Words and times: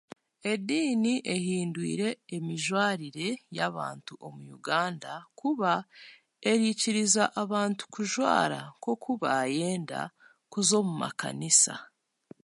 Ediini 0.51 1.13
ehindwire 1.35 2.09
emijwarire 2.35 3.27
y'abantu 3.57 4.13
omu 4.27 4.43
Uganda 4.57 5.11
kuba 5.39 5.71
erikiiriza 6.51 7.23
abantu 7.43 7.83
kujwara 7.93 8.59
nk'okubayenda 8.77 9.99
kuza 10.51 10.73
omukaniisa. 10.83 11.73